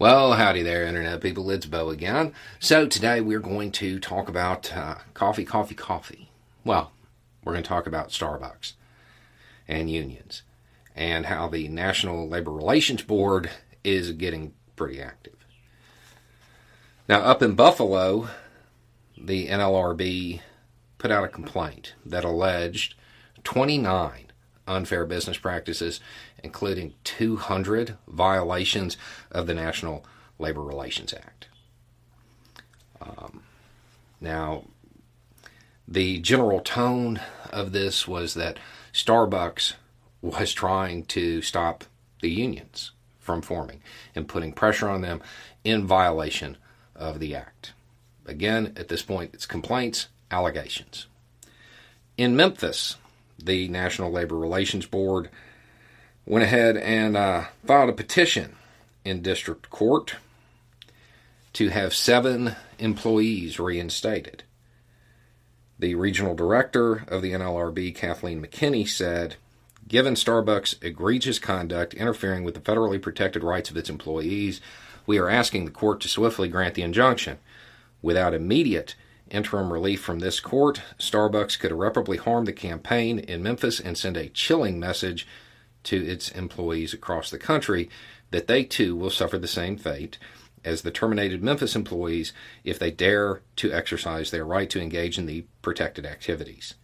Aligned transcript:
Well, 0.00 0.34
howdy 0.34 0.62
there, 0.62 0.84
Internet 0.84 1.20
people. 1.20 1.50
It's 1.50 1.66
Bo 1.66 1.90
again. 1.90 2.32
So, 2.60 2.86
today 2.86 3.20
we're 3.20 3.40
going 3.40 3.72
to 3.72 3.98
talk 3.98 4.28
about 4.28 4.72
uh, 4.72 4.94
coffee, 5.12 5.44
coffee, 5.44 5.74
coffee. 5.74 6.30
Well, 6.64 6.92
we're 7.42 7.54
going 7.54 7.64
to 7.64 7.68
talk 7.68 7.84
about 7.84 8.10
Starbucks 8.10 8.74
and 9.66 9.90
unions 9.90 10.42
and 10.94 11.26
how 11.26 11.48
the 11.48 11.66
National 11.66 12.28
Labor 12.28 12.52
Relations 12.52 13.02
Board 13.02 13.50
is 13.82 14.12
getting 14.12 14.54
pretty 14.76 15.02
active. 15.02 15.34
Now, 17.08 17.22
up 17.22 17.42
in 17.42 17.56
Buffalo, 17.56 18.28
the 19.20 19.48
NLRB 19.48 20.42
put 20.98 21.10
out 21.10 21.24
a 21.24 21.28
complaint 21.28 21.94
that 22.06 22.22
alleged 22.22 22.94
29 23.42 24.27
unfair 24.68 25.04
business 25.04 25.38
practices, 25.38 26.00
including 26.42 26.94
200 27.04 27.96
violations 28.06 28.96
of 29.30 29.46
the 29.46 29.54
National 29.54 30.04
Labor 30.38 30.62
Relations 30.62 31.12
Act. 31.12 31.48
Um, 33.00 33.42
now, 34.20 34.64
the 35.86 36.18
general 36.18 36.60
tone 36.60 37.20
of 37.50 37.72
this 37.72 38.06
was 38.06 38.34
that 38.34 38.58
Starbucks 38.92 39.74
was 40.20 40.52
trying 40.52 41.04
to 41.06 41.40
stop 41.42 41.84
the 42.20 42.30
unions 42.30 42.92
from 43.18 43.42
forming 43.42 43.80
and 44.14 44.28
putting 44.28 44.52
pressure 44.52 44.88
on 44.88 45.00
them 45.00 45.22
in 45.64 45.86
violation 45.86 46.56
of 46.94 47.20
the 47.20 47.34
act. 47.34 47.72
Again, 48.26 48.72
at 48.76 48.88
this 48.88 49.02
point, 49.02 49.30
it's 49.32 49.46
complaints, 49.46 50.08
allegations. 50.30 51.06
In 52.16 52.36
Memphis, 52.36 52.96
the 53.38 53.68
National 53.68 54.10
Labor 54.10 54.36
Relations 54.36 54.86
Board 54.86 55.30
went 56.26 56.44
ahead 56.44 56.76
and 56.76 57.16
uh, 57.16 57.44
filed 57.66 57.90
a 57.90 57.94
petition 57.94 58.56
in 59.04 59.22
district 59.22 59.70
court 59.70 60.16
to 61.54 61.70
have 61.70 61.94
seven 61.94 62.54
employees 62.78 63.58
reinstated. 63.58 64.42
The 65.78 65.94
regional 65.94 66.34
director 66.34 67.04
of 67.08 67.22
the 67.22 67.32
NLRB, 67.32 67.94
Kathleen 67.94 68.42
McKinney, 68.42 68.86
said, 68.86 69.36
Given 69.86 70.14
Starbucks' 70.14 70.82
egregious 70.82 71.38
conduct 71.38 71.94
interfering 71.94 72.44
with 72.44 72.54
the 72.54 72.60
federally 72.60 73.00
protected 73.00 73.42
rights 73.42 73.70
of 73.70 73.76
its 73.76 73.88
employees, 73.88 74.60
we 75.06 75.18
are 75.18 75.30
asking 75.30 75.64
the 75.64 75.70
court 75.70 76.00
to 76.02 76.08
swiftly 76.08 76.48
grant 76.48 76.74
the 76.74 76.82
injunction. 76.82 77.38
Without 78.02 78.34
immediate 78.34 78.94
interim 79.30 79.72
relief 79.72 80.00
from 80.00 80.18
this 80.18 80.40
court, 80.40 80.82
Starbucks 80.98 81.58
could 81.58 81.70
irreparably 81.70 82.16
harm 82.16 82.44
the 82.44 82.52
campaign 82.52 83.18
in 83.18 83.42
Memphis 83.42 83.80
and 83.80 83.96
send 83.96 84.16
a 84.16 84.28
chilling 84.28 84.78
message 84.78 85.26
to 85.84 86.04
its 86.04 86.30
employees 86.30 86.92
across 86.92 87.30
the 87.30 87.38
country 87.38 87.88
that 88.30 88.46
they 88.46 88.64
too 88.64 88.94
will 88.94 89.10
suffer 89.10 89.38
the 89.38 89.48
same 89.48 89.76
fate 89.76 90.18
as 90.64 90.82
the 90.82 90.90
terminated 90.90 91.42
Memphis 91.42 91.74
employees 91.74 92.32
if 92.64 92.78
they 92.78 92.90
dare 92.90 93.40
to 93.56 93.72
exercise 93.72 94.30
their 94.30 94.44
right 94.44 94.68
to 94.68 94.80
engage 94.80 95.18
in 95.18 95.26
the 95.26 95.46
protected 95.62 96.04
activities. 96.04 96.74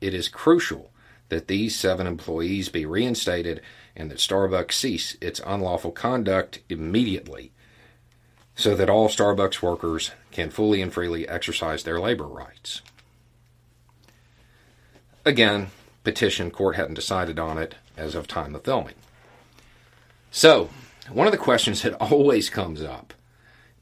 It 0.00 0.12
is 0.12 0.28
crucial 0.28 0.90
that 1.30 1.48
these 1.48 1.74
seven 1.74 2.06
employees 2.06 2.68
be 2.68 2.84
reinstated 2.84 3.62
and 3.96 4.10
that 4.10 4.18
Starbucks 4.18 4.72
cease 4.72 5.16
its 5.20 5.40
unlawful 5.46 5.92
conduct 5.92 6.60
immediately 6.68 7.52
so 8.54 8.74
that 8.74 8.90
all 8.90 9.08
Starbucks 9.08 9.62
workers 9.62 10.12
can 10.30 10.50
fully 10.50 10.80
and 10.80 10.92
freely 10.92 11.28
exercise 11.28 11.82
their 11.82 12.00
labor 12.00 12.26
rights. 12.26 12.82
Again, 15.24 15.68
petition 16.04 16.50
court 16.50 16.76
hadn't 16.76 16.94
decided 16.94 17.38
on 17.38 17.58
it 17.58 17.74
as 17.96 18.14
of 18.14 18.28
time 18.28 18.54
of 18.54 18.64
filming. 18.64 18.94
So, 20.30 20.68
one 21.10 21.26
of 21.26 21.32
the 21.32 21.38
questions 21.38 21.82
that 21.82 21.94
always 22.00 22.50
comes 22.50 22.82
up 22.82 23.14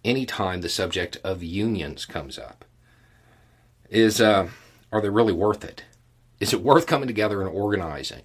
anytime 0.04 0.60
the 0.60 0.68
subject 0.68 1.18
of 1.22 1.42
unions 1.42 2.06
comes 2.06 2.38
up 2.38 2.64
is 3.90 4.20
uh, 4.20 4.48
are 4.90 5.00
they 5.00 5.10
really 5.10 5.32
worth 5.32 5.64
it? 5.64 5.84
Is 6.40 6.52
it 6.52 6.62
worth 6.62 6.86
coming 6.86 7.06
together 7.06 7.40
and 7.40 7.50
organizing 7.50 8.22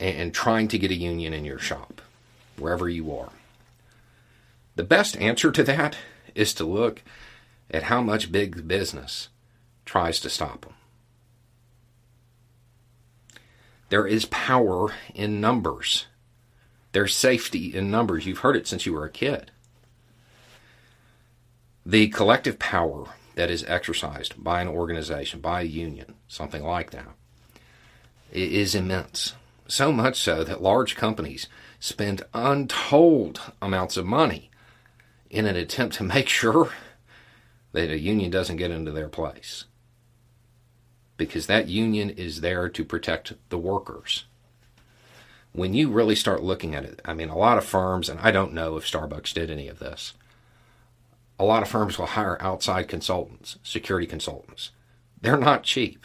and 0.00 0.34
trying 0.34 0.68
to 0.68 0.78
get 0.78 0.90
a 0.90 0.94
union 0.94 1.32
in 1.32 1.44
your 1.44 1.58
shop, 1.58 2.02
wherever 2.58 2.88
you 2.88 3.16
are? 3.16 3.30
The 4.76 4.84
best 4.84 5.16
answer 5.16 5.50
to 5.50 5.64
that 5.64 5.96
is 6.34 6.52
to 6.54 6.64
look 6.64 7.02
at 7.70 7.84
how 7.84 8.02
much 8.02 8.30
big 8.30 8.68
business 8.68 9.30
tries 9.84 10.20
to 10.20 10.30
stop 10.30 10.62
them. 10.62 10.74
There 13.88 14.06
is 14.06 14.26
power 14.26 14.92
in 15.14 15.40
numbers. 15.40 16.06
There's 16.92 17.16
safety 17.16 17.74
in 17.74 17.90
numbers. 17.90 18.26
You've 18.26 18.38
heard 18.38 18.56
it 18.56 18.66
since 18.66 18.84
you 18.84 18.92
were 18.92 19.04
a 19.04 19.10
kid. 19.10 19.50
The 21.84 22.08
collective 22.08 22.58
power 22.58 23.06
that 23.36 23.50
is 23.50 23.64
exercised 23.64 24.42
by 24.42 24.60
an 24.60 24.68
organization, 24.68 25.40
by 25.40 25.60
a 25.60 25.64
union, 25.64 26.14
something 26.26 26.64
like 26.64 26.90
that, 26.90 27.08
is 28.32 28.74
immense. 28.74 29.34
So 29.68 29.92
much 29.92 30.20
so 30.20 30.42
that 30.44 30.62
large 30.62 30.96
companies 30.96 31.48
spend 31.78 32.22
untold 32.34 33.40
amounts 33.62 33.96
of 33.96 34.04
money 34.04 34.50
in 35.30 35.46
an 35.46 35.56
attempt 35.56 35.96
to 35.96 36.04
make 36.04 36.28
sure 36.28 36.70
that 37.72 37.90
a 37.90 37.98
union 37.98 38.30
doesn't 38.30 38.56
get 38.56 38.70
into 38.70 38.92
their 38.92 39.08
place. 39.08 39.64
Because 41.16 41.46
that 41.46 41.68
union 41.68 42.10
is 42.10 42.40
there 42.40 42.68
to 42.68 42.84
protect 42.84 43.34
the 43.48 43.58
workers. 43.58 44.24
When 45.52 45.72
you 45.72 45.90
really 45.90 46.14
start 46.14 46.42
looking 46.42 46.74
at 46.74 46.84
it, 46.84 47.00
I 47.04 47.14
mean, 47.14 47.30
a 47.30 47.38
lot 47.38 47.58
of 47.58 47.64
firms, 47.64 48.08
and 48.08 48.20
I 48.20 48.30
don't 48.30 48.52
know 48.52 48.76
if 48.76 48.84
Starbucks 48.84 49.32
did 49.32 49.50
any 49.50 49.68
of 49.68 49.78
this, 49.78 50.12
a 51.38 51.44
lot 51.44 51.62
of 51.62 51.68
firms 51.68 51.98
will 51.98 52.06
hire 52.06 52.36
outside 52.40 52.88
consultants, 52.88 53.58
security 53.62 54.06
consultants. 54.06 54.70
They're 55.20 55.36
not 55.36 55.62
cheap. 55.62 56.04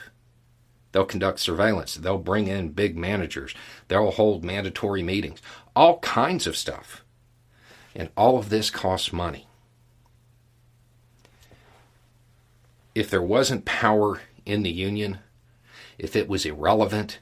They'll 0.92 1.06
conduct 1.06 1.40
surveillance. 1.40 1.96
They'll 1.96 2.18
bring 2.18 2.48
in 2.48 2.70
big 2.70 2.98
managers. 2.98 3.54
They'll 3.88 4.12
hold 4.12 4.44
mandatory 4.44 5.04
meetings. 5.04 5.42
All 5.76 6.00
kinds 6.00 6.48
of 6.48 6.58
stuff. 6.58 7.04
And 7.96 8.10
all 8.16 8.38
of 8.38 8.50
this 8.50 8.70
costs 8.70 9.12
money. 9.12 9.48
If 12.94 13.10
there 13.10 13.22
wasn't 13.22 13.66
power 13.66 14.22
in 14.46 14.64
the 14.64 14.72
union, 14.72 15.20
if 15.98 16.16
it 16.16 16.28
was 16.28 16.46
irrelevant, 16.46 17.20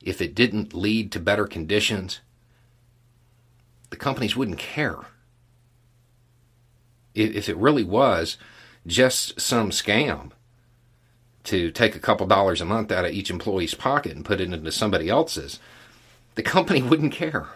if 0.00 0.20
it 0.20 0.34
didn't 0.34 0.74
lead 0.74 1.12
to 1.12 1.20
better 1.20 1.46
conditions, 1.46 2.20
the 3.90 3.96
companies 3.96 4.36
wouldn't 4.36 4.58
care. 4.58 4.98
If 7.14 7.48
it 7.48 7.56
really 7.56 7.84
was 7.84 8.36
just 8.86 9.40
some 9.40 9.70
scam 9.70 10.32
to 11.44 11.70
take 11.70 11.94
a 11.94 12.00
couple 12.00 12.26
dollars 12.26 12.60
a 12.60 12.64
month 12.64 12.90
out 12.90 13.04
of 13.04 13.12
each 13.12 13.30
employee's 13.30 13.74
pocket 13.74 14.12
and 14.12 14.24
put 14.24 14.40
it 14.40 14.52
into 14.52 14.72
somebody 14.72 15.08
else's, 15.08 15.60
the 16.34 16.42
company 16.42 16.82
wouldn't 16.82 17.12
care. 17.12 17.48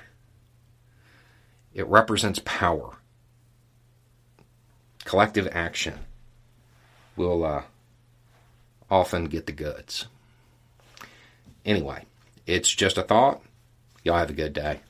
It 1.78 1.86
represents 1.86 2.40
power. 2.44 2.96
Collective 5.04 5.46
action 5.52 6.00
will 7.14 7.44
uh, 7.44 7.62
often 8.90 9.26
get 9.26 9.46
the 9.46 9.52
goods. 9.52 10.08
Anyway, 11.64 12.04
it's 12.48 12.74
just 12.74 12.98
a 12.98 13.02
thought. 13.02 13.42
Y'all 14.02 14.18
have 14.18 14.28
a 14.28 14.32
good 14.32 14.54
day. 14.54 14.80